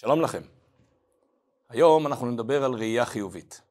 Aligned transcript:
שלום 0.00 0.20
לכם. 0.20 0.42
היום 1.68 2.06
אנחנו 2.06 2.30
נדבר 2.30 2.64
על 2.64 2.74
ראייה 2.74 3.06
חיובית. 3.06 3.62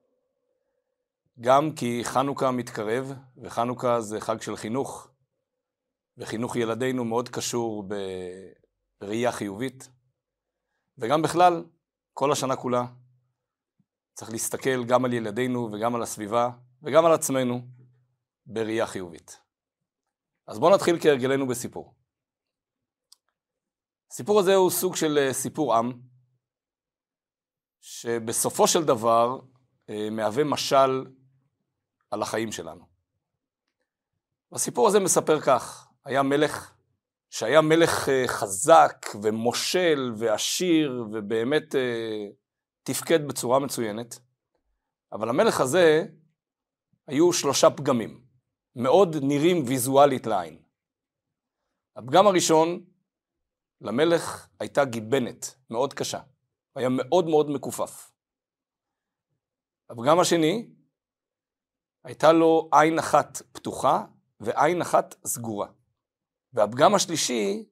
גם 1.42 1.71
כי 1.75 2.03
חנוכה 2.03 2.51
מתקרב, 2.51 3.13
וחנוכה 3.38 4.01
זה 4.01 4.22
חג 4.22 4.42
של 4.42 4.55
חינוך, 4.55 5.08
וחינוך 6.17 6.55
ילדינו 6.55 7.05
מאוד 7.05 7.29
קשור 7.29 7.83
בראייה 9.02 9.32
חיובית, 9.32 9.89
וגם 10.98 11.21
בכלל, 11.21 11.66
כל 12.13 12.32
השנה 12.32 12.55
כולה, 12.55 12.86
צריך 14.14 14.32
להסתכל 14.32 14.84
גם 14.84 15.05
על 15.05 15.14
ילדינו 15.14 15.70
וגם 15.71 15.96
על 15.96 16.02
הסביבה 16.02 16.50
וגם 16.84 17.05
על 17.05 17.12
עצמנו 17.14 17.62
בראייה 18.46 18.88
חיובית. 18.88 19.39
אז 20.48 20.59
בואו 20.59 20.75
נתחיל 20.75 21.00
כהרגלנו 21.02 21.48
בסיפור. 21.48 21.94
הסיפור 24.12 24.39
הזה 24.39 24.55
הוא 24.55 24.70
סוג 24.70 24.96
של 24.96 25.18
אה, 25.18 25.34
סיפור 25.34 25.75
עם, 25.75 26.16
שבסופו 27.90 28.68
של 28.68 28.84
דבר 28.84 29.40
אה, 29.90 30.09
מהווה 30.12 30.44
משל 30.44 31.05
על 32.12 32.22
החיים 32.22 32.52
שלנו. 32.52 32.86
הסיפור 34.52 34.88
הזה 34.88 35.00
מספר 35.00 35.41
כך, 35.41 35.88
היה 36.05 36.23
מלך 36.23 36.73
שהיה 37.30 37.62
מלך 37.62 38.10
אה, 38.10 38.23
חזק 38.27 39.05
ומושל 39.23 40.13
ועשיר 40.18 41.05
ובאמת 41.12 41.76
אה, 41.76 42.27
תפקד 42.84 43.27
בצורה 43.27 43.60
מצוינת, 43.60 44.20
אבל 45.12 45.30
המלך 45.30 45.62
הזה 45.62 46.05
היו 47.08 47.34
שלושה 47.34 47.70
פגמים, 47.70 48.22
מאוד 48.76 49.16
נראים 49.22 49.63
ויזואלית 49.68 50.27
לעין. 50.27 50.60
הפגם 51.96 52.27
הראשון, 52.27 52.85
למלך 53.82 54.48
הייתה 54.60 54.85
גיבנת 54.85 55.55
מאוד 55.70 55.94
קשה. 55.94 56.20
היה 56.77 56.90
מאוד 56.90 57.26
מאוד 57.26 57.49
מכופף. 57.49 58.12
הפגם 59.90 60.20
השני, 60.20 60.70
הייתה 62.04 62.32
לו 62.32 62.70
עין 62.71 62.99
אחת 62.99 63.41
פתוחה 63.51 64.06
ועין 64.40 64.82
אחת 64.82 65.16
סגורה. 65.26 65.68
והפגם 66.54 66.96
השלישי, 66.96 67.70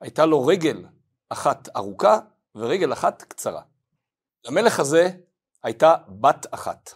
הייתה 0.00 0.26
לו 0.26 0.46
רגל 0.46 0.86
אחת 1.28 1.76
ארוכה 1.76 2.18
ורגל 2.54 2.92
אחת 2.92 3.22
קצרה. 3.22 3.62
למלך 4.44 4.80
הזה 4.80 5.08
הייתה 5.62 5.94
בת 6.20 6.46
אחת. 6.54 6.90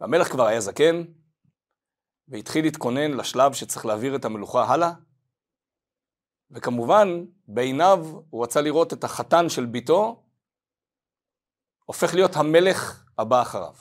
והמלך 0.00 0.28
כבר 0.28 0.46
היה 0.46 0.60
זקן, 0.60 1.04
והתחיל 2.28 2.64
להתכונן 2.64 3.10
לשלב 3.10 3.52
שצריך 3.52 3.86
להעביר 3.86 4.16
את 4.16 4.24
המלוכה 4.24 4.64
הלאה, 4.64 4.92
וכמובן, 6.54 7.24
בעיניו 7.48 8.06
הוא 8.30 8.44
רצה 8.44 8.60
לראות 8.60 8.92
את 8.92 9.04
החתן 9.04 9.48
של 9.48 9.66
ביתו, 9.66 10.22
הופך 11.84 12.14
להיות 12.14 12.36
המלך 12.36 13.04
הבא 13.18 13.42
אחריו. 13.42 13.74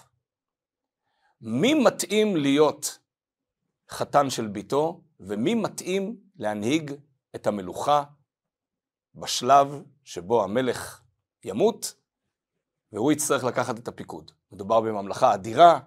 מי 1.42 1.74
מתאים 1.74 2.36
להיות 2.36 3.00
חתן 3.90 4.30
של 4.30 4.48
ביתו, 4.48 5.02
ומי 5.20 5.56
מתאים 5.56 6.18
להנהיג 6.36 6.94
את 7.36 7.48
המלוכה 7.48 8.04
בשלב 9.16 9.84
שבו 10.04 10.44
המלך 10.44 11.02
ימות, 11.44 11.94
והוא 12.92 13.12
יצטרך 13.12 13.44
לקחת 13.44 13.80
את 13.80 13.88
הפיקוד. 13.88 14.32
מדובר 14.52 14.82
בממלכה 14.82 15.34
אדירה, 15.34 15.80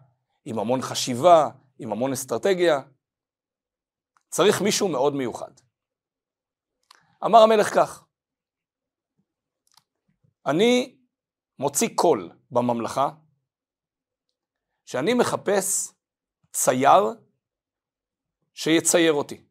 עם 0.44 0.58
המון 0.58 0.82
חשיבה, 0.82 1.50
עם 1.78 1.92
המון 1.92 2.12
אסטרטגיה. 2.12 2.80
צריך 4.28 4.62
מישהו 4.62 4.88
מאוד 4.88 5.14
מיוחד. 5.14 5.50
אמר 7.24 7.38
המלך 7.38 7.74
כך, 7.74 8.04
אני 10.46 10.98
מוציא 11.58 11.88
קול 11.94 12.32
בממלכה, 12.50 13.10
שאני 14.84 15.14
מחפש 15.14 15.92
צייר 16.52 17.02
שיצייר 18.54 19.12
אותי. 19.12 19.46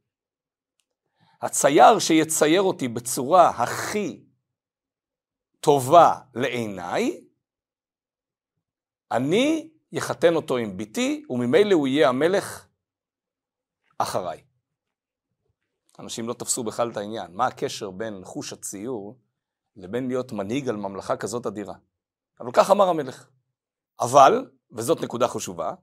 הצייר 1.41 2.00
שיצייר 2.00 2.62
אותי 2.62 2.88
בצורה 2.88 3.50
הכי 3.50 4.25
טובה 5.59 6.19
לעיניי, 6.35 7.25
אני 9.11 9.69
יחתן 9.91 10.35
אותו 10.35 10.57
עם 10.57 10.78
ביתי, 10.78 11.25
וממילא 11.29 11.73
הוא 11.73 11.88
יהיה 11.88 12.09
המלך 12.09 12.67
אחריי. 13.97 14.44
אנשים 16.00 16.28
לא 16.28 16.33
תפסו 16.33 16.63
בכלל 16.63 16.91
את 16.91 16.97
העניין. 16.97 17.31
מה 17.33 17.47
הקשר 17.47 17.91
בין 17.91 18.22
חוש 18.23 18.53
הציור 18.53 19.19
לבין 19.75 20.07
להיות 20.07 20.31
מנהיג 20.31 20.69
על 20.69 20.75
ממלכה 20.75 21.17
כזאת 21.17 21.45
אדירה? 21.45 21.75
אבל 22.39 22.50
כך 22.53 22.72
אמר 22.72 22.89
המלך. 22.89 23.29
אבל, 24.00 24.51
וזאת 24.72 25.01
נקודה 25.01 25.28
חשובה, 25.28 25.73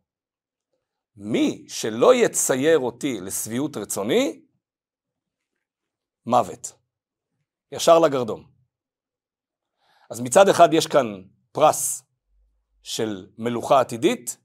מי 1.17 1.65
שלא 1.69 2.15
יצייר 2.15 2.79
אותי 2.79 3.21
לשביעות 3.21 3.77
רצוני, 3.77 4.43
מוות. 6.27 6.73
ישר 7.73 7.99
לגרדום. 7.99 8.51
אז 10.11 10.21
מצד 10.21 10.49
אחד 10.49 10.69
יש 10.73 10.87
כאן 10.87 11.23
פרס 11.53 12.03
של 12.83 13.31
מלוכה 13.39 13.81
עתידית, 13.81 14.37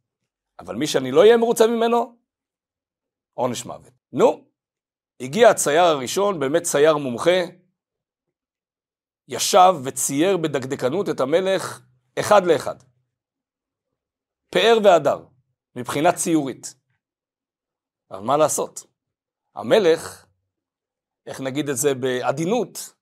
אבל 0.59 0.75
מי 0.75 0.87
שאני 0.87 1.11
לא 1.11 1.21
אהיה 1.21 1.37
מרוצה 1.37 1.67
ממנו, 1.67 2.17
עונש 3.33 3.65
מוות. 3.65 3.93
נו, 4.11 4.46
הגיע 5.19 5.49
הצייר 5.49 5.83
הראשון, 5.83 6.39
באמת 6.39 6.63
צייר 6.63 6.97
מומחה, 6.97 7.39
ישב 9.27 9.73
וצייר 9.83 10.37
בדקדקנות 10.37 11.09
את 11.09 11.19
המלך 11.19 11.81
אחד 12.19 12.41
לאחד. 12.45 12.75
פאר 14.51 14.77
והדר, 14.83 15.25
מבחינה 15.75 16.11
ציורית. 16.11 16.75
אבל 18.11 18.19
מה 18.19 18.37
לעשות? 18.37 18.83
המלך, 19.55 20.25
איך 21.25 21.41
נגיד 21.41 21.69
את 21.69 21.77
זה 21.77 21.93
בעדינות, 21.93 22.93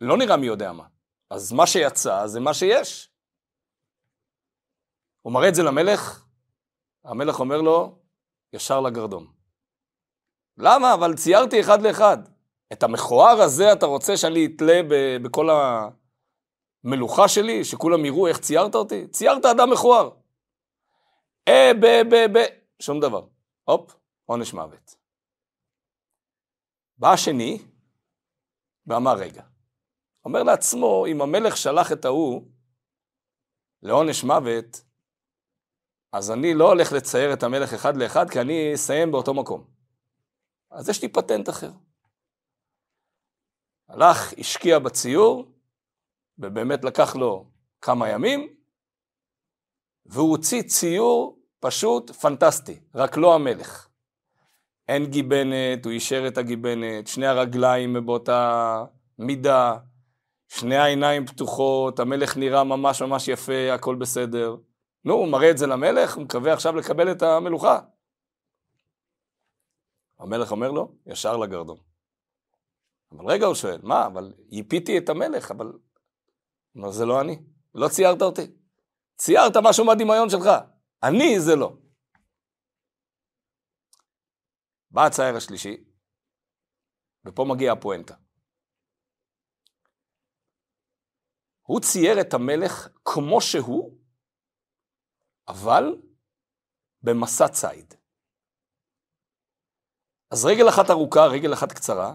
לא 0.00 0.16
נראה 0.16 0.36
מי 0.36 0.46
יודע 0.46 0.72
מה. 0.72 0.86
אז 1.30 1.52
מה 1.52 1.66
שיצא 1.66 2.26
זה 2.26 2.40
מה 2.40 2.54
שיש. 2.54 3.10
הוא 5.22 5.32
מראה 5.32 5.48
את 5.48 5.54
זה 5.54 5.62
למלך, 5.62 6.24
המלך 7.04 7.40
אומר 7.40 7.60
לו, 7.60 7.98
ישר 8.52 8.80
לגרדום. 8.80 9.37
למה? 10.58 10.94
אבל 10.94 11.14
ציירתי 11.14 11.60
אחד 11.60 11.82
לאחד. 11.82 12.18
את 12.72 12.82
המכוער 12.82 13.40
הזה 13.40 13.72
אתה 13.72 13.86
רוצה 13.86 14.16
שאני 14.16 14.46
אתלה 14.46 14.80
בכל 15.22 15.48
המלוכה 16.84 17.28
שלי, 17.28 17.64
שכולם 17.64 18.04
יראו 18.04 18.26
איך 18.26 18.38
ציירת 18.38 18.74
אותי? 18.74 19.08
ציירת 19.08 19.44
אדם 19.44 19.70
מכוער. 19.70 20.10
אה, 21.48 21.70
ב, 21.80 21.86
ב, 21.86 22.38
ב, 22.38 22.42
שום 22.80 23.00
דבר. 23.00 23.26
הופ, 23.64 23.94
עונש 24.24 24.52
מוות. 24.52 24.94
בא 26.98 27.12
השני 27.12 27.58
ואמר, 28.86 29.14
רגע, 29.14 29.42
אומר 30.24 30.42
לעצמו, 30.42 31.06
אם 31.06 31.22
המלך 31.22 31.56
שלח 31.56 31.92
את 31.92 32.04
ההוא 32.04 32.42
לעונש 33.82 34.24
מוות, 34.24 34.80
אז 36.12 36.30
אני 36.30 36.54
לא 36.54 36.68
הולך 36.68 36.92
לצייר 36.92 37.32
את 37.32 37.42
המלך 37.42 37.72
אחד 37.72 37.96
לאחד, 37.96 38.30
כי 38.30 38.40
אני 38.40 38.74
אסיים 38.74 39.10
באותו 39.10 39.34
מקום. 39.34 39.77
אז 40.70 40.88
יש 40.88 41.02
לי 41.02 41.08
פטנט 41.08 41.48
אחר. 41.48 41.70
הלך, 43.88 44.32
השקיע 44.38 44.78
בציור, 44.78 45.52
ובאמת 46.38 46.84
לקח 46.84 47.16
לו 47.16 47.50
כמה 47.80 48.08
ימים, 48.08 48.48
והוא 50.06 50.30
הוציא 50.30 50.62
ציור 50.62 51.38
פשוט 51.60 52.10
פנטסטי, 52.10 52.80
רק 52.94 53.16
לא 53.16 53.34
המלך. 53.34 53.88
אין 54.88 55.06
גיבנת, 55.06 55.84
הוא 55.84 55.92
אישר 55.92 56.28
את 56.28 56.38
הגיבנת, 56.38 57.06
שני 57.06 57.26
הרגליים 57.26 58.06
באותה 58.06 58.84
מידה, 59.18 59.76
שני 60.48 60.76
העיניים 60.76 61.26
פתוחות, 61.26 62.00
המלך 62.00 62.36
נראה 62.36 62.64
ממש 62.64 63.02
ממש 63.02 63.28
יפה, 63.28 63.72
הכל 63.74 63.94
בסדר. 63.94 64.56
נו, 65.04 65.14
הוא 65.14 65.28
מראה 65.28 65.50
את 65.50 65.58
זה 65.58 65.66
למלך, 65.66 66.14
הוא 66.14 66.24
מקווה 66.24 66.52
עכשיו 66.52 66.76
לקבל 66.76 67.12
את 67.12 67.22
המלוכה. 67.22 67.80
המלך 70.18 70.50
אומר 70.50 70.70
לו, 70.70 70.94
ישר 71.06 71.36
לגרדום. 71.36 71.78
אבל 73.10 73.30
רגע, 73.30 73.46
הוא 73.46 73.54
שואל, 73.54 73.80
מה, 73.82 74.06
אבל 74.06 74.34
ייפיתי 74.50 74.98
את 74.98 75.08
המלך, 75.08 75.50
אבל... 75.50 75.72
אומר, 76.76 76.90
זה 76.90 77.04
לא 77.04 77.20
אני, 77.20 77.42
לא 77.74 77.88
ציירת 77.88 78.22
אותי. 78.22 78.42
ציירת 79.16 79.52
משהו 79.62 79.84
מהדמיון 79.84 80.30
שלך, 80.30 80.48
אני 81.02 81.40
זה 81.40 81.56
לא. 81.56 81.76
בא 84.90 85.06
הצייר 85.06 85.36
השלישי, 85.36 85.84
ופה 87.24 87.44
מגיע 87.48 87.72
הפואנטה. 87.72 88.14
הוא 91.62 91.80
צייר 91.80 92.20
את 92.20 92.34
המלך 92.34 92.88
כמו 93.04 93.40
שהוא, 93.40 93.98
אבל 95.48 95.84
במסע 97.02 97.48
ציד. 97.48 97.97
אז 100.30 100.44
רגל 100.44 100.68
אחת 100.68 100.90
ארוכה, 100.90 101.26
רגל 101.26 101.52
אחת 101.52 101.72
קצרה, 101.72 102.14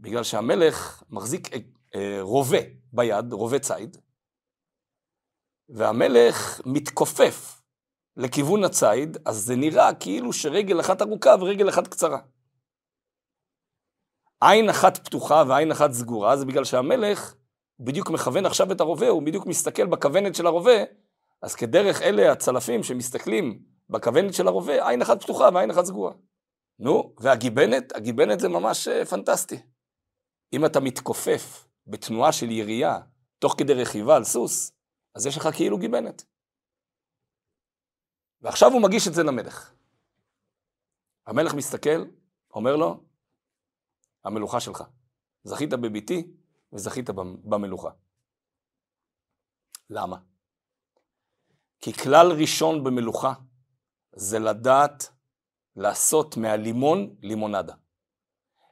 בגלל 0.00 0.22
שהמלך 0.22 1.02
מחזיק 1.10 1.48
אה, 1.94 2.18
רובה 2.20 2.58
ביד, 2.92 3.32
רובה 3.32 3.58
ציד, 3.58 3.96
והמלך 5.68 6.60
מתכופף 6.66 7.62
לכיוון 8.16 8.64
הציד, 8.64 9.16
אז 9.24 9.36
זה 9.36 9.56
נראה 9.56 9.94
כאילו 9.94 10.32
שרגל 10.32 10.80
אחת 10.80 11.02
ארוכה 11.02 11.34
ורגל 11.40 11.68
אחת 11.68 11.88
קצרה. 11.88 12.18
עין 14.40 14.68
אחת 14.68 15.06
פתוחה 15.06 15.42
ועין 15.48 15.70
אחת 15.70 15.92
סגורה, 15.92 16.36
זה 16.36 16.46
בגלל 16.46 16.64
שהמלך 16.64 17.34
בדיוק 17.80 18.10
מכוון 18.10 18.46
עכשיו 18.46 18.72
את 18.72 18.80
הרובה, 18.80 19.08
הוא 19.08 19.22
בדיוק 19.22 19.46
מסתכל 19.46 19.86
בכוונת 19.86 20.34
של 20.34 20.46
הרובה, 20.46 20.84
אז 21.42 21.54
כדרך 21.54 22.02
אלה 22.02 22.32
הצלפים 22.32 22.82
שמסתכלים 22.82 23.62
בכוונת 23.90 24.34
של 24.34 24.48
הרובה, 24.48 24.88
עין 24.88 25.02
אחת 25.02 25.22
פתוחה 25.22 25.48
ועין 25.54 25.70
אחת 25.70 25.84
סגורה. 25.84 26.12
נו, 26.78 27.14
והגיבנת, 27.20 27.92
הגיבנת 27.96 28.40
זה 28.40 28.48
ממש 28.48 28.88
אה, 28.88 29.04
פנטסטי. 29.04 29.62
אם 30.52 30.66
אתה 30.66 30.80
מתכופף 30.80 31.68
בתנועה 31.86 32.32
של 32.32 32.50
ירייה, 32.50 32.98
תוך 33.38 33.54
כדי 33.58 33.74
רכיבה 33.74 34.16
על 34.16 34.24
סוס, 34.24 34.72
אז 35.14 35.26
יש 35.26 35.36
לך 35.36 35.48
כאילו 35.56 35.78
גיבנת. 35.78 36.24
ועכשיו 38.40 38.68
הוא 38.72 38.82
מגיש 38.82 39.08
את 39.08 39.14
זה 39.14 39.22
למלך. 39.22 39.74
המלך 41.26 41.54
מסתכל, 41.54 42.04
אומר 42.54 42.76
לו, 42.76 43.04
המלוכה 44.24 44.60
שלך. 44.60 44.84
זכית 45.44 45.70
בביתי 45.70 46.32
וזכית 46.72 47.10
במלוכה. 47.44 47.90
למה? 49.90 50.16
כי 51.80 51.92
כלל 51.92 52.32
ראשון 52.40 52.84
במלוכה 52.84 53.32
זה 54.16 54.38
לדעת 54.38 55.13
לעשות 55.76 56.36
מהלימון 56.36 57.14
לימונדה. 57.22 57.74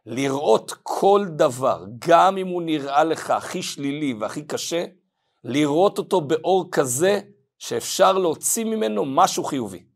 לראות 0.06 0.72
כל 0.82 1.26
דבר, 1.36 1.84
גם 1.98 2.38
אם 2.38 2.46
הוא 2.46 2.62
נראה 2.62 3.04
לך 3.04 3.30
הכי 3.30 3.62
שלילי 3.62 4.14
והכי 4.14 4.46
קשה, 4.46 4.84
לראות 5.44 5.98
אותו 5.98 6.20
באור 6.20 6.68
כזה 6.72 7.20
שאפשר 7.58 8.12
להוציא 8.12 8.64
ממנו 8.64 9.04
משהו 9.04 9.44
חיובי. 9.44 9.86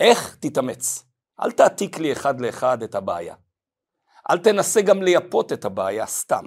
איך? 0.00 0.36
תתאמץ. 0.40 1.04
אל 1.42 1.52
תעתיק 1.52 1.98
לי 1.98 2.12
אחד 2.12 2.40
לאחד 2.40 2.82
את 2.82 2.94
הבעיה. 2.94 3.34
אל 4.30 4.38
תנסה 4.38 4.82
גם 4.82 5.02
לייפות 5.02 5.52
את 5.52 5.64
הבעיה 5.64 6.06
סתם. 6.06 6.44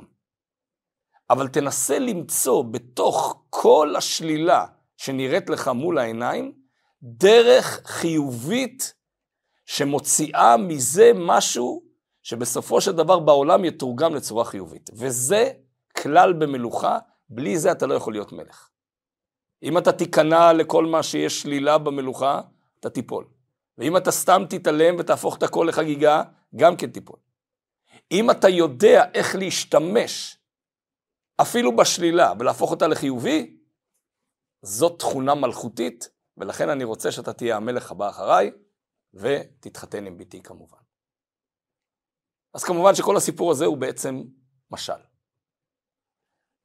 אבל 1.29 1.47
תנסה 1.47 1.99
למצוא 1.99 2.63
בתוך 2.63 3.43
כל 3.49 3.93
השלילה 3.97 4.65
שנראית 4.97 5.49
לך 5.49 5.67
מול 5.67 5.97
העיניים, 5.97 6.53
דרך 7.03 7.81
חיובית 7.85 8.93
שמוציאה 9.69 10.57
מזה 10.57 11.11
משהו 11.15 11.83
שבסופו 12.23 12.81
של 12.81 12.91
דבר 12.91 13.19
בעולם 13.19 13.65
יתורגם 13.65 14.15
לצורה 14.15 14.45
חיובית. 14.45 14.89
וזה 14.93 15.51
כלל 15.97 16.33
במלוכה, 16.33 16.99
בלי 17.29 17.57
זה 17.57 17.71
אתה 17.71 17.87
לא 17.87 17.93
יכול 17.93 18.13
להיות 18.13 18.31
מלך. 18.31 18.69
אם 19.63 19.77
אתה 19.77 19.91
תיכנע 19.91 20.53
לכל 20.53 20.85
מה 20.85 21.03
שיש 21.03 21.41
שלילה 21.41 21.77
במלוכה, 21.77 22.41
אתה 22.79 22.89
תיפול. 22.89 23.25
ואם 23.77 23.97
אתה 23.97 24.11
סתם 24.11 24.43
תתעלם 24.49 24.95
ותהפוך 24.99 25.37
את 25.37 25.43
הכל 25.43 25.65
לחגיגה, 25.69 26.23
גם 26.55 26.75
כן 26.75 26.89
תיפול. 26.89 27.17
אם 28.11 28.31
אתה 28.31 28.49
יודע 28.49 29.05
איך 29.13 29.35
להשתמש 29.35 30.37
אפילו 31.41 31.75
בשלילה 31.75 32.33
ולהפוך 32.39 32.71
אותה 32.71 32.87
לחיובי, 32.87 33.57
זאת 34.61 34.99
תכונה 34.99 35.35
מלכותית, 35.35 36.09
ולכן 36.37 36.69
אני 36.69 36.83
רוצה 36.83 37.11
שאתה 37.11 37.33
תהיה 37.33 37.55
המלך 37.55 37.91
הבא 37.91 38.09
אחריי, 38.09 38.51
ותתחתן 39.13 40.05
עם 40.05 40.17
ביתי 40.17 40.43
כמובן. 40.43 40.77
אז 42.53 42.63
כמובן 42.63 42.95
שכל 42.95 43.17
הסיפור 43.17 43.51
הזה 43.51 43.65
הוא 43.65 43.77
בעצם 43.77 44.23
משל. 44.71 45.01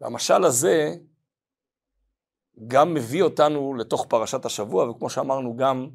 והמשל 0.00 0.44
הזה 0.44 0.96
גם 2.66 2.94
מביא 2.94 3.22
אותנו 3.22 3.74
לתוך 3.74 4.06
פרשת 4.08 4.44
השבוע, 4.44 4.90
וכמו 4.90 5.10
שאמרנו, 5.10 5.56
גם 5.56 5.90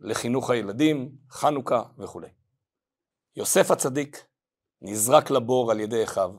לחינוך 0.00 0.50
הילדים, 0.50 1.16
חנוכה 1.30 1.82
וכולי. 1.98 2.28
יוסף 3.36 3.70
הצדיק 3.70 4.26
נזרק 4.82 5.30
לבור 5.30 5.70
על 5.70 5.80
ידי 5.80 6.04
אחיו, 6.04 6.30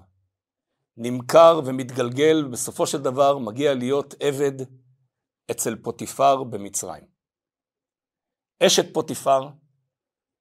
נמכר 0.97 1.61
ומתגלגל, 1.65 2.47
בסופו 2.51 2.87
של 2.87 3.01
דבר 3.01 3.37
מגיע 3.37 3.73
להיות 3.73 4.13
עבד 4.19 4.65
אצל 5.51 5.75
פוטיפר 5.75 6.43
במצרים. 6.43 7.14
אשת 8.63 8.93
פוטיפר 8.93 9.49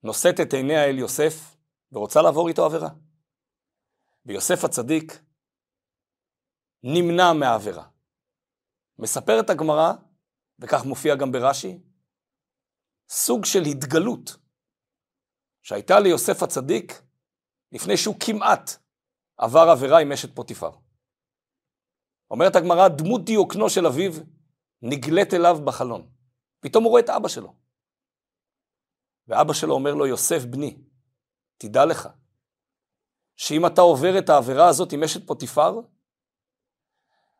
נושאת 0.02 0.40
את 0.42 0.54
עיניה 0.54 0.84
אל 0.84 0.98
יוסף 0.98 1.56
ורוצה 1.92 2.22
לעבור 2.22 2.48
איתו 2.48 2.64
עבירה. 2.64 2.88
ויוסף 4.26 4.64
הצדיק 4.64 5.22
נמנע 6.82 7.32
מהעבירה. 7.32 7.88
מספרת 8.98 9.50
הגמרא, 9.50 9.92
וכך 10.58 10.84
מופיע 10.84 11.14
גם 11.16 11.32
ברש"י, 11.32 11.78
סוג 13.08 13.44
של 13.44 13.62
התגלות 13.62 14.36
שהייתה 15.62 16.00
ליוסף 16.00 16.42
הצדיק 16.42 17.02
לפני 17.72 17.96
שהוא 17.96 18.16
כמעט 18.20 18.70
עבר 19.36 19.68
עבירה 19.70 20.00
עם 20.00 20.12
אשת 20.12 20.36
פוטיפר. 20.36 20.70
אומרת 22.30 22.56
הגמרא, 22.56 22.88
דמות 22.88 23.24
דיוקנו 23.24 23.70
של 23.70 23.86
אביו 23.86 24.12
נגלית 24.82 25.34
אליו 25.34 25.58
בחלון. 25.64 26.10
פתאום 26.60 26.84
הוא 26.84 26.90
רואה 26.90 27.02
את 27.02 27.10
אבא 27.10 27.28
שלו. 27.28 27.63
ואבא 29.28 29.52
שלו 29.52 29.74
אומר 29.74 29.94
לו, 29.94 30.06
יוסף 30.06 30.44
בני, 30.44 30.76
תדע 31.56 31.84
לך, 31.84 32.08
שאם 33.36 33.66
אתה 33.66 33.80
עובר 33.80 34.18
את 34.18 34.28
העבירה 34.28 34.68
הזאת 34.68 34.92
עם 34.92 35.02
אשת 35.02 35.26
פוטיפר, 35.26 35.80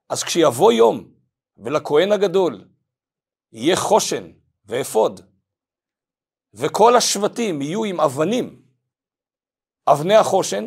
אז 0.08 0.22
כשיבוא 0.22 0.72
יום 0.72 1.14
ולכהן 1.56 2.12
הגדול 2.12 2.68
יהיה 3.52 3.76
חושן 3.76 4.32
ואפוד, 4.64 5.20
וכל 6.54 6.96
השבטים 6.96 7.62
יהיו 7.62 7.84
עם 7.84 8.00
אבנים, 8.00 8.62
אבני 9.86 10.14
החושן, 10.14 10.64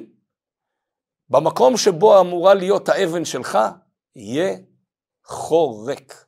במקום 1.30 1.78
שבו 1.78 2.22
אמורה 2.22 2.54
להיות 2.54 2.90
האבן 2.90 3.26
שלך, 3.26 3.58
יהיה 4.16 4.58
חור 5.24 5.90
ריק. 5.90 6.28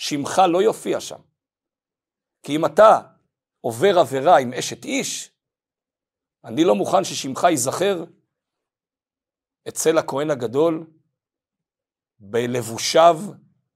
שמך 0.00 0.42
לא 0.48 0.62
יופיע 0.62 1.00
שם. 1.00 1.20
כי 2.42 2.56
אם 2.56 2.66
אתה 2.66 3.00
עובר 3.60 3.98
עבירה 3.98 4.38
עם 4.38 4.52
אשת 4.52 4.84
איש, 4.84 5.32
אני 6.44 6.64
לא 6.64 6.74
מוכן 6.74 7.04
ששמך 7.04 7.44
ייזכר 7.44 8.04
אצל 9.68 9.98
הכהן 9.98 10.30
הגדול 10.30 10.86
בלבושיו, 12.18 13.20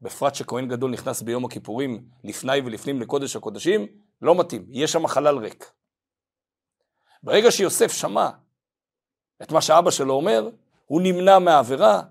בפרט 0.01 0.35
שכהן 0.35 0.69
גדול 0.69 0.91
נכנס 0.91 1.23
ביום 1.23 1.45
הכיפורים 1.45 2.09
לפני 2.25 2.61
ולפנים 2.65 3.01
לקודש 3.01 3.37
הקודשים, 3.37 3.87
לא 4.23 4.41
מתאים, 4.41 4.67
יש 4.69 4.93
שם 4.93 5.07
חלל 5.07 5.39
ריק. 5.39 5.73
ברגע 7.23 7.51
שיוסף 7.51 7.93
שמע 7.93 8.31
את 9.43 9.53
מה 9.53 9.61
שאבא 9.61 9.91
שלו 9.91 10.15
אומר, 10.15 10.49
הוא 10.87 11.03
נמנע 11.03 11.39
מהעבירה, 11.39 12.03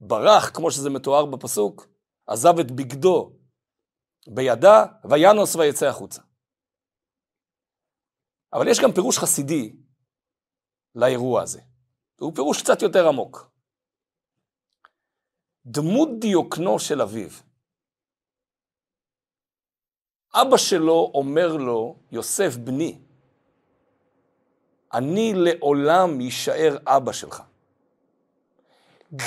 ברח, 0.00 0.50
כמו 0.54 0.70
שזה 0.70 0.90
מתואר 0.90 1.26
בפסוק, 1.26 1.86
עזב 2.26 2.58
את 2.58 2.70
בגדו 2.70 3.32
בידה, 4.28 4.86
וינוס 5.04 5.56
ויצא 5.56 5.86
החוצה. 5.86 6.22
אבל 8.52 8.68
יש 8.68 8.80
גם 8.80 8.92
פירוש 8.92 9.18
חסידי 9.18 9.76
לאירוע 10.94 11.42
הזה. 11.42 11.60
הוא 12.20 12.34
פירוש 12.34 12.62
קצת 12.62 12.82
יותר 12.82 13.08
עמוק. 13.08 13.50
דמות 15.66 16.08
דיוקנו 16.18 16.78
של 16.78 17.02
אביו. 17.02 17.30
אבא 20.34 20.56
שלו 20.56 21.10
אומר 21.14 21.56
לו, 21.56 21.96
יוסף 22.10 22.56
בני, 22.56 22.98
אני 24.92 25.32
לעולם 25.36 26.20
יישאר 26.20 26.76
אבא 26.86 27.12
שלך. 27.12 27.42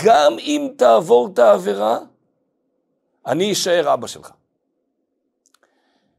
גם 0.05 0.33
אם 0.39 0.73
תעבור 0.77 1.29
את 1.33 1.39
העבירה, 1.39 1.97
אני 3.25 3.51
אשאר 3.51 3.93
אבא 3.93 4.07
שלך. 4.07 4.31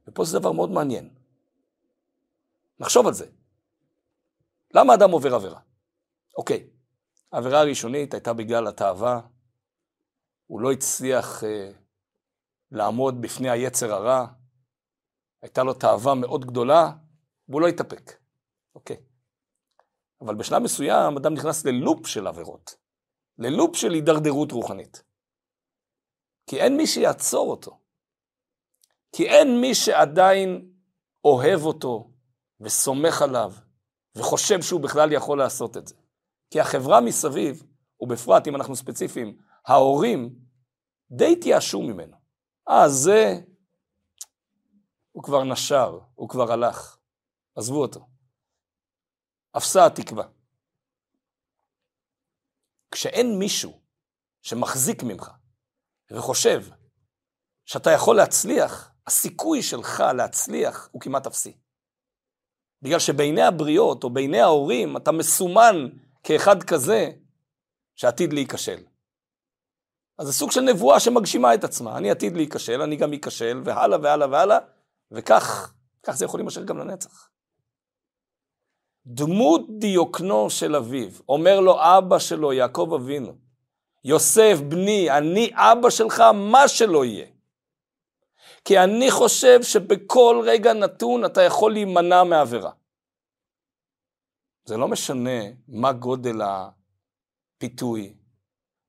ופה 0.09 0.25
זה 0.25 0.39
דבר 0.39 0.53
מאוד 0.53 0.71
מעניין. 0.71 1.16
נחשוב 2.79 3.07
על 3.07 3.15
זה. 3.15 3.27
למה 4.75 4.95
אדם 4.95 5.11
עובר 5.11 5.35
עבירה? 5.35 5.61
אוקיי, 6.37 6.71
העבירה 7.33 7.61
הראשונית 7.61 8.15
הייתה 8.15 8.33
בגלל 8.33 8.67
התאווה, 8.67 9.21
הוא 10.47 10.61
לא 10.61 10.73
הצליח 10.73 11.45
אה, 11.45 11.71
לעמוד 12.71 13.21
בפני 13.21 13.51
היצר 13.51 13.93
הרע, 13.93 14.27
הייתה 15.43 15.63
לו 15.63 15.75
תאווה 15.75 16.15
מאוד 16.15 16.45
גדולה, 16.45 16.93
והוא 17.49 17.61
לא 17.61 17.69
התאפק. 17.69 18.13
אוקיי. 18.75 18.97
אבל 20.21 20.35
בשלב 20.35 20.63
מסוים 20.63 21.17
אדם 21.17 21.35
נכנס 21.35 21.65
ללופ 21.65 22.07
של 22.07 22.27
עבירות, 22.27 22.77
ללופ 23.39 23.77
של 23.77 23.93
הידרדרות 23.93 24.53
רוחנית. 24.53 25.03
כי 26.47 26.61
אין 26.61 26.77
מי 26.77 26.87
שיעצור 26.87 27.51
אותו. 27.51 27.81
כי 29.13 29.29
אין 29.29 29.61
מי 29.61 29.75
שעדיין 29.75 30.71
אוהב 31.25 31.61
אותו 31.63 32.11
וסומך 32.61 33.23
עליו 33.23 33.53
וחושב 34.17 34.63
שהוא 34.63 34.81
בכלל 34.81 35.13
יכול 35.13 35.39
לעשות 35.39 35.77
את 35.77 35.89
זה. 35.89 35.95
כי 36.51 36.61
החברה 36.61 37.01
מסביב 37.01 37.63
ובפרט 38.01 38.49
אם 38.49 38.57
אנחנו 38.57 38.77
ספציפיים, 38.77 39.39
ההורים, 39.67 40.39
די 41.11 41.33
התייאשו 41.33 41.83
ממנו. 41.83 42.17
אה, 42.69 42.89
זה... 42.89 43.41
הוא 45.13 45.23
כבר 45.23 45.45
נשר, 45.45 45.99
הוא 46.15 46.29
כבר 46.29 46.53
הלך. 46.53 46.97
עזבו 47.57 47.83
אותו. 47.83 48.09
אפסה 49.57 49.87
התקווה. 49.87 50.25
כשאין 52.91 53.39
מישהו 53.39 53.81
שמחזיק 54.43 55.03
ממך 55.03 55.31
וחושב 56.13 56.63
שאתה 57.65 57.91
יכול 57.91 58.17
להצליח, 58.17 58.93
הסיכוי 59.07 59.63
שלך 59.63 60.03
להצליח 60.17 60.89
הוא 60.93 61.01
כמעט 61.01 61.27
אפסי. 61.27 61.59
בגלל 62.83 62.99
שבעיני 62.99 63.43
הבריות 63.43 64.05
או 64.05 64.11
בעיני 64.11 64.41
ההורים 64.41 64.97
אתה 64.97 65.13
מסומן 65.13 65.89
כאחד 66.23 66.63
כזה 66.63 67.11
שעתיד 67.95 68.33
להיכשל. 68.33 68.79
אז 70.19 70.27
זה 70.27 70.33
סוג 70.33 70.51
של 70.51 70.61
נבואה 70.61 71.01
שמגשימה 71.01 71.55
את 71.55 71.65
עצמה. 71.65 71.97
אני 71.97 72.11
עתיד 72.11 72.37
להיכשל, 72.37 72.83
אני 72.83 72.97
גם 72.97 73.13
אכשל, 73.13 73.61
והלאה 73.65 73.99
והלאה 74.03 74.29
והלאה, 74.31 74.59
וכך, 75.11 75.75
כך 76.03 76.13
זה 76.13 76.25
יכול 76.25 76.41
להימשך 76.41 76.63
גם 76.63 76.79
לנצח. 76.79 77.29
דמות 79.07 79.79
דיוקנו 79.79 80.51
של 80.51 80.77
אביו, 80.77 81.09
אומר 81.29 81.61
לו 81.61 81.77
אבא 81.79 82.19
שלו, 82.19 82.53
יעקב 82.53 82.91
אבינו, 82.95 83.35
יוסף 84.05 84.59
בני, 84.69 85.11
אני 85.11 85.51
אבא 85.55 85.91
שלך, 85.91 86.21
מה 86.35 86.69
שלא 86.69 87.05
יהיה. 87.05 87.27
כי 88.67 88.79
אני 88.79 89.11
חושב 89.11 89.63
שבכל 89.63 90.43
רגע 90.45 90.73
נתון 90.73 91.25
אתה 91.25 91.43
יכול 91.43 91.73
להימנע 91.73 92.25
מעבירה. 92.25 92.71
זה 94.65 94.77
לא 94.77 94.89
משנה 94.89 95.41
מה 95.69 95.93
גודל 95.93 96.41
הפיתוי, 96.43 98.15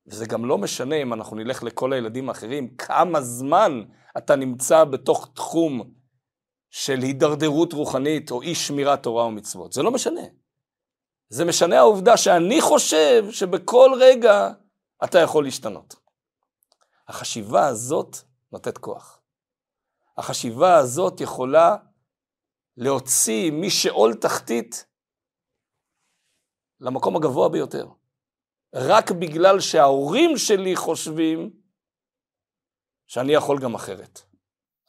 וזה 0.06 0.26
גם 0.26 0.44
לא 0.44 0.58
משנה 0.58 0.96
אם 0.96 1.12
אנחנו 1.12 1.36
נלך 1.36 1.62
לכל 1.62 1.92
הילדים 1.92 2.28
האחרים, 2.28 2.76
כמה 2.76 3.20
זמן 3.20 3.82
אתה 4.18 4.36
נמצא 4.36 4.84
בתוך 4.84 5.28
תחום 5.34 5.90
של 6.70 6.98
הידרדרות 7.02 7.72
רוחנית 7.72 8.30
או 8.30 8.42
אי 8.42 8.54
שמירת 8.54 9.02
תורה 9.02 9.26
ומצוות. 9.26 9.72
זה 9.72 9.82
לא 9.82 9.90
משנה. 9.90 10.22
זה 11.28 11.44
משנה 11.44 11.78
העובדה 11.78 12.16
שאני 12.16 12.60
חושב 12.60 13.24
שבכל 13.30 13.90
רגע 14.00 14.50
אתה 15.04 15.18
יכול 15.18 15.44
להשתנות. 15.44 15.96
החשיבה 17.08 17.66
הזאת 17.66 18.16
נותנת 18.52 18.78
כוח. 18.78 19.17
החשיבה 20.18 20.76
הזאת 20.76 21.20
יכולה 21.20 21.76
להוציא 22.76 23.52
משאול 23.52 24.14
תחתית 24.14 24.86
למקום 26.80 27.16
הגבוה 27.16 27.48
ביותר. 27.48 27.86
רק 28.74 29.10
בגלל 29.10 29.60
שההורים 29.60 30.30
שלי 30.36 30.76
חושבים 30.76 31.62
שאני 33.06 33.32
יכול 33.32 33.58
גם 33.62 33.74
אחרת. 33.74 34.20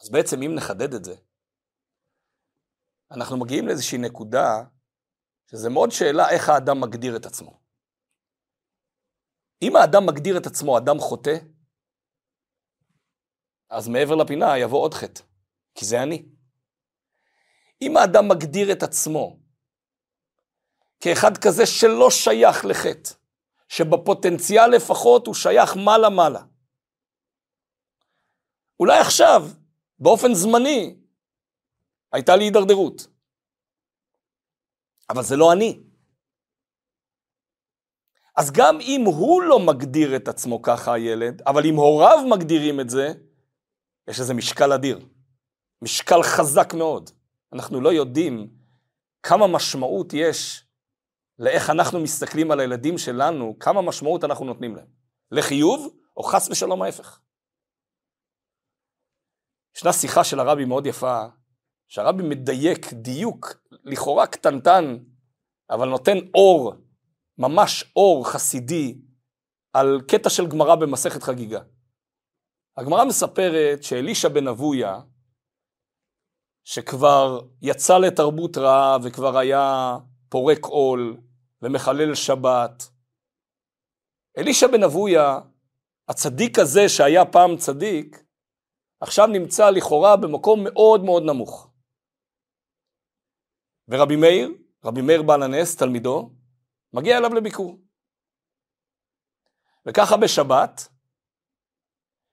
אז 0.01 0.11
בעצם 0.11 0.41
אם 0.41 0.55
נחדד 0.55 0.93
את 0.93 1.03
זה, 1.03 1.15
אנחנו 3.11 3.37
מגיעים 3.37 3.67
לאיזושהי 3.67 3.97
נקודה 3.97 4.63
שזה 5.51 5.69
מאוד 5.69 5.91
שאלה 5.91 6.29
איך 6.29 6.49
האדם 6.49 6.81
מגדיר 6.81 7.15
את 7.17 7.25
עצמו. 7.25 7.61
אם 9.61 9.75
האדם 9.75 10.05
מגדיר 10.05 10.37
את 10.37 10.45
עצמו 10.45 10.77
אדם 10.77 10.99
חוטא, 10.99 11.35
אז 13.69 13.87
מעבר 13.87 14.15
לפינה 14.15 14.57
יבוא 14.57 14.79
עוד 14.81 14.93
חטא, 14.93 15.21
כי 15.75 15.85
זה 15.85 16.03
אני. 16.03 16.25
אם 17.81 17.97
האדם 17.97 18.27
מגדיר 18.27 18.71
את 18.71 18.83
עצמו 18.83 19.39
כאחד 20.99 21.37
כזה 21.37 21.65
שלא 21.65 22.09
שייך 22.09 22.65
לחטא, 22.65 23.13
שבפוטנציאל 23.67 24.67
לפחות 24.67 25.27
הוא 25.27 25.35
שייך 25.35 25.75
מעלה-מעלה. 25.75 26.41
אולי 28.79 28.99
עכשיו, 28.99 29.47
באופן 29.99 30.33
זמני, 30.33 30.95
הייתה 32.11 32.35
לי 32.35 32.43
הידרדרות. 32.43 33.07
אבל 35.09 35.23
זה 35.23 35.35
לא 35.35 35.53
אני. 35.53 35.83
אז 38.35 38.51
גם 38.51 38.81
אם 38.81 39.03
הוא 39.05 39.41
לא 39.41 39.59
מגדיר 39.59 40.15
את 40.15 40.27
עצמו 40.27 40.61
ככה, 40.61 40.93
הילד, 40.93 41.41
אבל 41.41 41.65
אם 41.65 41.75
הוריו 41.75 42.17
מגדירים 42.29 42.79
את 42.79 42.89
זה, 42.89 43.13
יש 44.09 44.19
לזה 44.19 44.33
משקל 44.33 44.73
אדיר. 44.73 44.99
משקל 45.81 46.23
חזק 46.23 46.73
מאוד. 46.73 47.09
אנחנו 47.53 47.81
לא 47.81 47.93
יודעים 47.93 48.49
כמה 49.23 49.47
משמעות 49.47 50.13
יש 50.13 50.65
לאיך 51.39 51.69
אנחנו 51.69 51.99
מסתכלים 51.99 52.51
על 52.51 52.59
הילדים 52.59 52.97
שלנו, 52.97 53.55
כמה 53.59 53.81
משמעות 53.81 54.23
אנחנו 54.23 54.45
נותנים 54.45 54.75
להם. 54.75 54.87
לחיוב, 55.31 55.95
או 56.17 56.23
חס 56.23 56.49
ושלום 56.49 56.81
ההפך. 56.81 57.19
ישנה 59.75 59.93
שיחה 59.93 60.23
של 60.23 60.39
הרבי 60.39 60.65
מאוד 60.65 60.85
יפה, 60.85 61.25
שהרבי 61.87 62.23
מדייק 62.23 62.93
דיוק 62.93 63.53
לכאורה 63.71 64.27
קטנטן, 64.27 64.97
אבל 65.69 65.89
נותן 65.89 66.17
אור, 66.33 66.73
ממש 67.37 67.91
אור 67.95 68.29
חסידי, 68.29 69.01
על 69.73 70.01
קטע 70.07 70.29
של 70.29 70.47
גמרא 70.47 70.75
במסכת 70.75 71.23
חגיגה. 71.23 71.61
הגמרא 72.79 73.05
מספרת 73.05 73.83
שאלישע 73.83 74.29
בן 74.29 74.47
אבויה, 74.47 74.99
שכבר 76.63 77.41
יצא 77.61 77.97
לתרבות 77.97 78.57
רעה 78.57 78.97
וכבר 79.03 79.37
היה 79.37 79.97
פורק 80.29 80.65
עול 80.65 81.17
ומחלל 81.61 82.15
שבת, 82.15 82.83
אלישע 84.37 84.67
בן 84.67 84.83
אבויה, 84.83 85.39
הצדיק 86.09 86.59
הזה 86.59 86.89
שהיה 86.89 87.25
פעם 87.25 87.57
צדיק, 87.57 88.23
עכשיו 88.99 89.27
נמצא 89.27 89.69
לכאורה 89.69 90.17
במקום 90.17 90.63
מאוד 90.63 91.03
מאוד 91.03 91.23
נמוך. 91.23 91.71
ורבי 93.87 94.15
מאיר, 94.15 94.49
רבי 94.85 95.01
מאיר 95.01 95.23
בעל 95.23 95.43
הנס, 95.43 95.75
תלמידו, 95.75 96.31
מגיע 96.93 97.17
אליו 97.17 97.33
לביקור. 97.33 97.79
וככה 99.85 100.17
בשבת, 100.17 100.89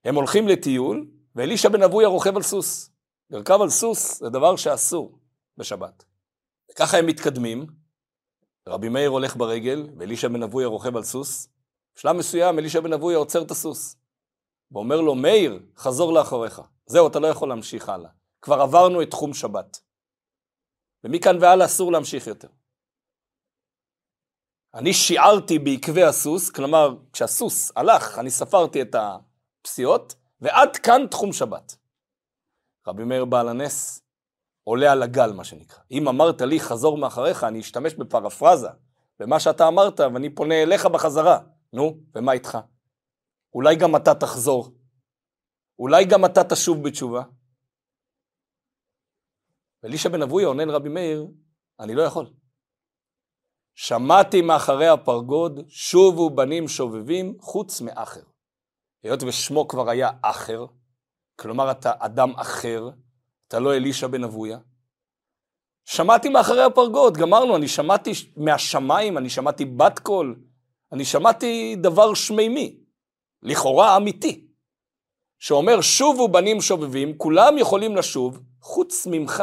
הם 0.07 0.15
הולכים 0.15 0.49
לטיול, 0.49 1.07
ואלישע 1.35 1.69
בן 1.69 1.83
אבויה 1.83 2.09
רוכב 2.09 2.37
על 2.37 2.43
סוס. 2.43 2.91
לרכב 3.31 3.59
על 3.63 3.71
סוס 3.71 4.19
זה 4.19 4.29
דבר 4.29 4.57
שאסור 4.57 5.19
בשבת. 5.57 6.05
וככה 6.71 6.99
הם 6.99 7.07
מתקדמים, 7.07 7.67
רבי 8.69 8.89
מאיר 8.89 9.11
הולך 9.11 9.37
ברגל, 9.37 9.89
ואלישע 9.99 10.29
בן 10.29 10.43
אבויה 10.43 10.67
רוכב 10.67 10.97
על 10.97 11.03
סוס. 11.03 11.49
בשלב 11.97 12.17
מסוים 12.17 12.59
אלישע 12.59 12.81
בן 12.81 12.93
אבויה 12.93 13.19
עוצר 13.19 13.43
את 13.43 13.51
הסוס. 13.51 13.97
ואומר 14.73 15.01
לו, 15.01 15.15
מאיר, 15.15 15.61
חזור 15.77 16.13
לאחוריך. 16.13 16.61
זהו, 16.87 17.09
אתה 17.09 17.19
לא 17.19 17.27
יכול 17.27 17.49
להמשיך 17.49 17.89
הלאה. 17.89 18.11
כבר 18.43 18.61
עברנו 18.61 19.03
את 19.03 19.11
תחום 19.11 19.35
שבת. 19.35 19.81
ומכאן 21.05 21.37
והלאה 21.41 21.67
אסור 21.67 21.93
להמשיך 21.93 22.27
יותר. 22.27 22.49
אני 24.75 24.93
שיערתי 24.93 25.59
בעקבי 25.59 26.03
הסוס, 26.03 26.51
כלומר, 26.51 26.97
כשהסוס 27.13 27.73
הלך, 27.77 28.19
אני 28.19 28.31
ספרתי 28.31 28.83
את 28.83 28.95
הפסיעות, 29.67 30.15
ועד 30.41 30.77
כאן 30.77 31.07
תחום 31.11 31.33
שבת. 31.33 31.77
רבי 32.87 33.05
מאיר 33.05 33.25
בעל 33.25 33.49
הנס 33.49 34.03
עולה 34.65 34.93
על 34.93 35.03
הגל, 35.03 35.33
מה 35.33 35.45
שנקרא. 35.45 35.79
אם 35.91 36.09
אמרת 36.09 36.41
לי 36.41 36.61
חזור 36.61 36.99
מאחריך, 36.99 37.45
אני 37.45 37.61
אשתמש 37.61 37.95
בפרפרזה 37.95 38.69
במה 39.19 39.41
שאתה 39.41 39.69
אמרת, 39.69 40.01
ואני 40.01 40.35
פונה 40.35 40.63
אליך 40.63 40.87
בחזרה. 40.87 41.39
נו, 41.73 41.99
ומה 42.15 42.33
איתך? 42.33 42.59
אולי 43.55 43.77
גם 43.77 43.97
אתה 43.97 44.15
תחזור. 44.15 44.71
אולי 45.79 46.05
גם 46.05 46.25
אתה 46.25 46.45
תשוב 46.45 46.89
בתשובה. 46.89 47.23
ואלישע 49.83 50.09
בן 50.09 50.23
אבויה 50.23 50.47
עונה 50.47 50.65
לרבי 50.65 50.89
מאיר, 50.89 51.27
אני 51.81 51.95
לא 51.95 52.03
יכול. 52.03 52.27
שמעתי 53.75 54.43
מאחרי 54.43 54.89
הפרגוד, 54.89 55.61
שובו 55.69 56.31
בנים 56.31 56.69
שובבים, 56.69 57.37
חוץ 57.41 57.81
מאחר. 57.81 58.36
היות 59.07 59.23
ושמו 59.23 59.69
כבר 59.69 59.91
היה 59.91 60.11
אחר, 60.23 60.67
כלומר 61.37 61.71
אתה 61.71 61.93
אדם 61.99 62.35
אחר, 62.37 62.91
אתה 63.49 63.59
לא 63.59 63.75
אלישע 63.75 64.07
בן 64.07 64.25
אבויה. 64.25 64.59
שמעתי 65.85 66.29
מאחרי 66.29 66.63
הפרגוד, 66.63 67.17
גמרנו, 67.17 67.57
אני 67.57 67.69
שמעתי 67.69 68.11
מהשמיים, 68.37 69.19
אני 69.19 69.31
שמעתי 69.31 69.65
בת 69.65 69.99
קול, 69.99 70.41
אני 70.93 71.05
שמעתי 71.05 71.77
דבר 71.83 72.15
שמימי, 72.15 72.81
לכאורה 73.43 73.97
אמיתי, 73.97 74.47
שאומר 75.39 75.81
שובו 75.81 76.29
בנים 76.29 76.61
שובבים, 76.61 77.19
כולם 77.19 77.59
יכולים 77.59 77.97
לשוב, 77.97 78.43
חוץ 78.61 79.07
ממך. 79.11 79.43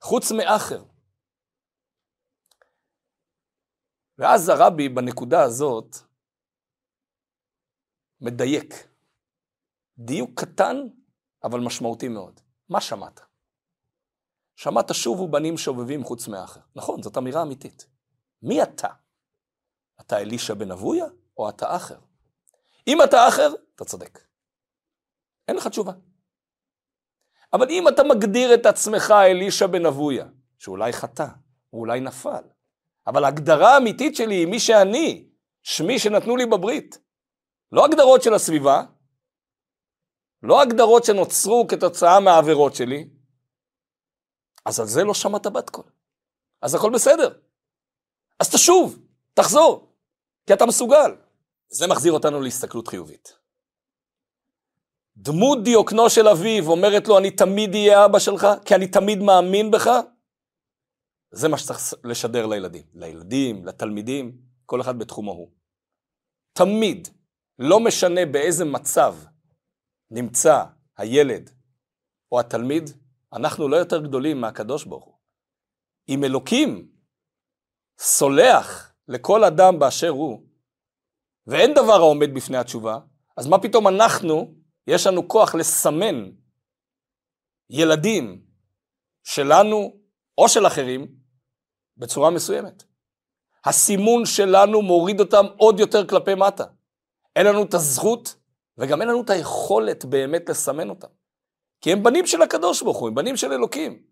חוץ 0.00 0.32
מאחר. 0.32 0.84
ואז 4.18 4.48
הרבי 4.48 4.88
בנקודה 4.88 5.42
הזאת 5.42 5.96
מדייק. 8.24 8.74
דיוק 9.98 10.40
קטן, 10.40 10.76
אבל 11.44 11.60
משמעותי 11.60 12.08
מאוד. 12.08 12.40
מה 12.68 12.80
שמעת? 12.80 13.20
שמעת 14.56 14.94
שובו 14.94 15.28
בנים 15.28 15.58
שובבים 15.58 16.04
חוץ 16.04 16.28
מאחר. 16.28 16.60
נכון, 16.76 17.02
זאת 17.02 17.18
אמירה 17.18 17.42
אמיתית. 17.42 17.86
מי 18.42 18.62
אתה? 18.62 18.88
אתה 20.00 20.18
אלישע 20.18 20.54
בן 20.54 20.70
אבויה 20.70 21.06
או 21.36 21.48
אתה 21.48 21.76
אחר? 21.76 21.98
אם 22.88 23.02
אתה 23.02 23.28
אחר, 23.28 23.54
אתה 23.74 23.84
צודק. 23.84 24.20
אין 25.48 25.56
לך 25.56 25.66
תשובה. 25.66 25.92
אבל 27.52 27.70
אם 27.70 27.88
אתה 27.88 28.02
מגדיר 28.04 28.54
את 28.54 28.66
עצמך 28.66 29.10
אלישע 29.10 29.66
בן 29.66 29.86
אבויה, 29.86 30.26
שאולי 30.58 30.92
חטא, 30.92 31.26
או 31.72 31.78
אולי 31.78 32.00
נפל, 32.00 32.44
אבל 33.06 33.24
ההגדרה 33.24 33.74
האמיתית 33.74 34.16
שלי 34.16 34.34
היא 34.34 34.46
מי 34.46 34.60
שאני, 34.60 35.28
שמי 35.62 35.98
שנתנו 35.98 36.36
לי 36.36 36.46
בברית. 36.46 37.03
לא 37.74 37.84
הגדרות 37.84 38.22
של 38.22 38.34
הסביבה, 38.34 38.82
לא 40.42 40.62
הגדרות 40.62 41.04
שנוצרו 41.04 41.66
כתוצאה 41.68 42.20
מהעבירות 42.20 42.74
שלי, 42.74 43.08
אז 44.64 44.80
על 44.80 44.86
זה 44.86 45.04
לא 45.04 45.14
שמעת 45.14 45.46
בת 45.46 45.70
קול. 45.70 45.84
אז 46.62 46.74
הכל 46.74 46.90
בסדר. 46.94 47.38
אז 48.40 48.50
תשוב, 48.54 48.98
תחזור, 49.34 49.94
כי 50.46 50.52
אתה 50.52 50.66
מסוגל. 50.66 51.16
זה 51.68 51.86
מחזיר 51.86 52.12
אותנו 52.12 52.40
להסתכלות 52.40 52.88
חיובית. 52.88 53.38
דמות 55.16 55.64
דיוקנו 55.64 56.10
של 56.10 56.28
אביו 56.28 56.66
אומרת 56.66 57.08
לו, 57.08 57.18
אני 57.18 57.30
תמיד 57.30 57.74
אהיה 57.74 58.04
אבא 58.04 58.18
שלך, 58.18 58.46
כי 58.64 58.74
אני 58.74 58.88
תמיד 58.88 59.18
מאמין 59.18 59.70
בך, 59.70 59.90
זה 61.30 61.48
מה 61.48 61.58
שצריך 61.58 61.94
לשדר 62.04 62.46
לילדים. 62.46 62.82
לילדים, 62.94 63.66
לתלמידים, 63.66 64.38
כל 64.66 64.80
אחד 64.80 64.98
בתחומו 64.98 65.32
הוא. 65.32 65.50
תמיד, 66.52 67.08
לא 67.58 67.80
משנה 67.80 68.26
באיזה 68.26 68.64
מצב 68.64 69.16
נמצא 70.10 70.64
הילד 70.96 71.50
או 72.32 72.40
התלמיד, 72.40 72.90
אנחנו 73.32 73.68
לא 73.68 73.76
יותר 73.76 74.02
גדולים 74.02 74.40
מהקדוש 74.40 74.84
ברוך 74.84 75.04
הוא. 75.04 75.14
אם 76.08 76.24
אלוקים 76.24 76.88
סולח 77.98 78.94
לכל 79.08 79.44
אדם 79.44 79.78
באשר 79.78 80.08
הוא, 80.08 80.42
ואין 81.46 81.74
דבר 81.74 81.92
העומד 81.92 82.34
בפני 82.34 82.56
התשובה, 82.56 82.98
אז 83.36 83.46
מה 83.46 83.58
פתאום 83.58 83.88
אנחנו, 83.88 84.54
יש 84.86 85.06
לנו 85.06 85.28
כוח 85.28 85.54
לסמן 85.54 86.30
ילדים 87.70 88.44
שלנו 89.24 89.96
או 90.38 90.48
של 90.48 90.66
אחרים 90.66 91.14
בצורה 91.96 92.30
מסוימת. 92.30 92.82
הסימון 93.64 94.26
שלנו 94.26 94.82
מוריד 94.82 95.20
אותם 95.20 95.44
עוד 95.56 95.80
יותר 95.80 96.06
כלפי 96.06 96.34
מטה. 96.34 96.64
אין 97.36 97.46
לנו 97.46 97.64
את 97.64 97.74
הזכות 97.74 98.36
וגם 98.78 99.00
אין 99.00 99.08
לנו 99.08 99.22
את 99.22 99.30
היכולת 99.30 100.04
באמת 100.04 100.48
לסמן 100.48 100.90
אותם. 100.90 101.08
כי 101.80 101.92
הם 101.92 102.02
בנים 102.02 102.26
של 102.26 102.42
הקדוש 102.42 102.82
ברוך 102.82 102.98
הוא, 102.98 103.08
הם 103.08 103.14
בנים 103.14 103.36
של 103.36 103.52
אלוקים. 103.52 104.02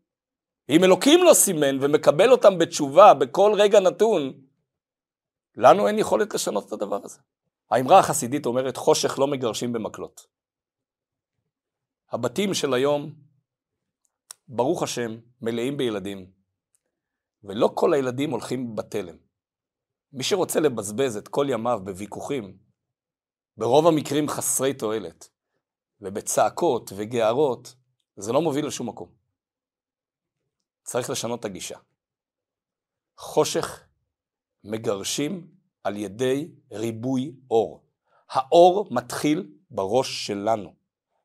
אם 0.69 0.85
אלוקים 0.85 1.25
לא 1.25 1.35
סימן 1.35 1.79
ומקבל 1.81 2.31
אותם 2.31 2.59
בתשובה 2.59 3.15
בכל 3.15 3.53
רגע 3.57 3.81
נתון, 3.81 4.33
לנו 5.57 5.89
אין 5.89 5.99
יכולת 5.99 6.35
לשנות 6.35 6.69
את 6.69 6.73
הדבר 6.73 7.01
הזה. 7.05 7.19
האמרה 7.71 7.99
החסידית 7.99 8.47
אומרת 8.47 8.77
חושך 8.77 9.19
לא 9.19 9.27
מגרשים 9.27 9.73
במקלות. 9.73 10.27
הבתים 12.11 12.55
של 12.55 12.75
היום, 12.75 13.13
ברוך 14.49 14.83
השם, 14.83 15.19
מלאים 15.41 15.77
בילדים, 15.77 16.31
ולא 17.45 17.71
כל 17.75 17.95
הילדים 17.95 18.31
הולכים 18.31 18.77
בתלם. 18.77 19.17
מי 20.13 20.23
שרוצה 20.23 20.61
לבזבז 20.61 21.17
את 21.17 21.29
כל 21.29 21.47
ימיו 21.51 21.81
בוויכוחים, 21.85 22.57
ברוב 23.57 23.87
המקרים 23.87 24.29
חסרי 24.29 24.75
תועלת, 24.75 25.29
ובצעקות 26.01 26.93
וגערות, 26.97 27.75
זה 28.17 28.33
לא 28.33 28.43
מוביל 28.43 28.67
לשום 28.67 28.89
מקום. 28.89 29.09
צריך 30.85 31.11
לשנות 31.11 31.41
את 31.41 31.45
הגישה. 31.45 31.79
חושך 33.17 33.85
מגרשים 34.65 35.49
על 35.85 35.97
ידי 35.97 36.51
ריבוי 36.73 37.35
אור. 37.51 37.85
האור 38.31 38.89
מתחיל 38.91 39.53
בראש 39.71 40.27
שלנו, 40.27 40.75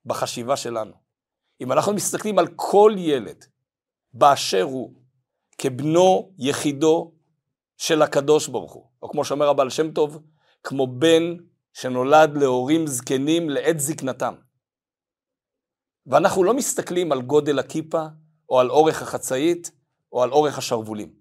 בחשיבה 0.05 0.57
שלנו. 0.57 0.93
אם 1.61 1.71
אנחנו 1.71 1.93
מסתכלים 1.93 2.39
על 2.39 2.47
כל 2.55 2.95
ילד 2.97 3.45
באשר 4.13 4.61
הוא, 4.61 4.93
כבנו 5.57 6.33
יחידו 6.37 7.11
של 7.77 8.01
הקדוש 8.01 8.47
ברוך 8.47 8.73
הוא, 8.73 8.85
או 9.01 9.09
כמו 9.09 9.25
שאומר 9.25 9.49
הבעל 9.49 9.69
שם 9.69 9.91
טוב, 9.91 10.19
כמו 10.63 10.87
בן 10.87 11.37
שנולד 11.81 12.37
להורים 12.37 12.87
זקנים 12.87 13.49
לעת 13.49 13.79
זקנתם. 13.79 14.33
ואנחנו 16.05 16.43
לא 16.43 16.53
מסתכלים 16.53 17.11
על 17.11 17.21
גודל 17.21 17.59
הכיפה, 17.59 18.05
או 18.49 18.59
על 18.59 18.69
אורך 18.69 19.01
החצאית, 19.01 19.71
או 20.11 20.23
על 20.23 20.31
אורך 20.31 20.57
השרוולים. 20.57 21.13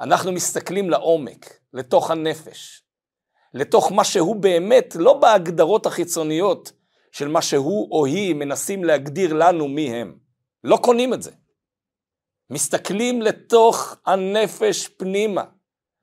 אנחנו 0.00 0.32
מסתכלים 0.32 0.90
לעומק, 0.90 1.60
לתוך 1.72 2.10
הנפש, 2.10 2.82
לתוך 3.54 3.92
מה 3.92 4.04
שהוא 4.04 4.36
באמת, 4.36 4.96
לא 4.96 5.18
בהגדרות 5.18 5.86
החיצוניות 5.86 6.72
של 7.12 7.28
מה 7.28 7.42
שהוא 7.42 7.88
או 7.90 8.06
היא 8.06 8.34
מנסים 8.34 8.84
להגדיר 8.84 9.32
לנו 9.32 9.68
מי 9.68 9.90
הם. 9.90 10.18
לא 10.64 10.78
קונים 10.82 11.14
את 11.14 11.22
זה. 11.22 11.30
מסתכלים 12.50 13.22
לתוך 13.22 13.96
הנפש 14.06 14.88
פנימה. 14.88 15.44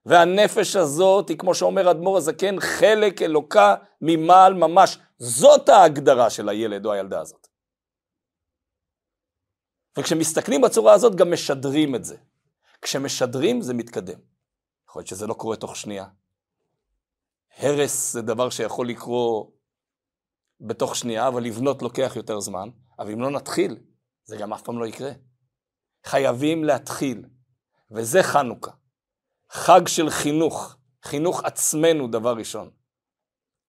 והנפש 0.06 0.76
הזאת 0.76 1.30
היא, 1.30 1.38
כמו 1.38 1.56
שאומר 1.56 1.92
אדמו"ר 1.92 2.18
הזקן, 2.18 2.60
חלק 2.60 3.22
אלוקה 3.22 3.76
ממעל 4.02 4.54
ממש. 4.54 4.98
זאת 5.18 5.70
ההגדרה 5.70 6.30
של 6.30 6.50
הילד 6.50 6.86
או 6.86 6.92
הילדה 6.92 7.22
הזאת. 7.22 7.48
וכשמסתכלים 9.98 10.62
בצורה 10.62 10.94
הזאת 10.94 11.16
גם 11.16 11.32
משדרים 11.32 11.96
את 11.96 12.06
זה. 12.06 12.18
כשמשדרים 12.82 13.62
זה 13.62 13.74
מתקדם. 13.74 14.20
יכול 14.90 15.00
להיות 15.00 15.08
שזה 15.08 15.28
לא 15.28 15.34
קורה 15.34 15.56
תוך 15.56 15.76
שנייה. 15.76 16.06
הרס 17.58 18.14
זה 18.14 18.22
דבר 18.22 18.50
שיכול 18.50 18.90
לקרות 18.90 19.52
בתוך 20.62 20.96
שנייה, 20.96 21.28
אבל 21.28 21.44
לבנות 21.44 21.82
לוקח 21.82 22.14
יותר 22.16 22.40
זמן. 22.40 22.70
אבל 23.00 23.12
אם 23.12 23.22
לא 23.22 23.30
נתחיל, 23.30 23.78
זה 24.24 24.38
גם 24.38 24.54
אף 24.54 24.62
פעם 24.62 24.80
לא 24.80 24.86
יקרה. 24.86 25.12
חייבים 26.06 26.64
להתחיל, 26.64 27.26
וזה 27.92 28.24
חנוכה. 28.24 28.72
חג 29.54 29.88
של 29.88 30.10
חינוך, 30.10 30.76
חינוך 31.04 31.44
עצמנו 31.44 32.08
דבר 32.08 32.34
ראשון. 32.38 32.70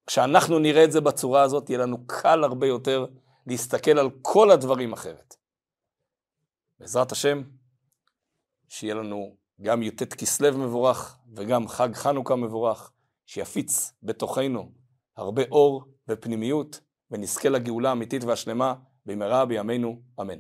כשאנחנו 0.07 0.59
נראה 0.59 0.85
את 0.85 0.93
זה 0.93 1.01
בצורה 1.01 1.43
הזאת, 1.43 1.71
יהיה 1.71 1.79
לנו 1.79 2.07
קל 2.07 2.45
הרבה 2.45 2.67
יותר 2.67 3.07
להסתכל 3.47 3.99
על 3.99 4.11
כל 4.23 4.51
הדברים 4.51 4.93
אחרת. 4.93 5.35
בעזרת 6.81 7.13
השם, 7.13 7.43
שיהיה 8.69 8.95
לנו 8.95 9.37
גם 9.63 9.83
י"ט 9.83 10.03
כסלו 10.03 10.59
מבורך 10.59 11.19
וגם 11.37 11.69
חג 11.69 11.95
חנוכה 11.95 12.37
מבורך, 12.37 12.93
שיפיץ 13.27 13.93
בתוכנו 14.03 14.73
הרבה 15.17 15.43
אור 15.51 15.85
ופנימיות, 16.09 16.81
ונזכה 17.11 17.49
לגאולה 17.49 17.89
האמיתית 17.89 18.25
והשלמה 18.25 18.75
במהרה 19.07 19.47
בימינו, 19.47 20.03
אמן. 20.21 20.39